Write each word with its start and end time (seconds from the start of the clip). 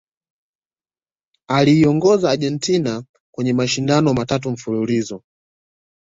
aliiongoza 1.49 2.31
Argentina 2.31 3.03
kwenye 3.31 3.53
mashindano 3.53 4.13
matatu 4.13 4.51
mfululizo 4.51 5.23